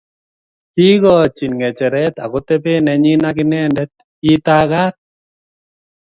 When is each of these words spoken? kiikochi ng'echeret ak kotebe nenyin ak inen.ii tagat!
kiikochi 0.73 1.45
ng'echeret 1.55 2.15
ak 2.23 2.29
kotebe 2.33 2.73
nenyin 2.85 3.21
ak 3.29 3.37
inen.ii 3.43 4.39
tagat! 4.45 4.95